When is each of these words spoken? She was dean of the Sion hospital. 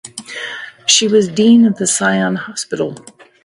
She 0.87 1.07
was 1.07 1.27
dean 1.29 1.63
of 1.67 1.77
the 1.77 1.85
Sion 1.85 2.35
hospital. 2.35 2.95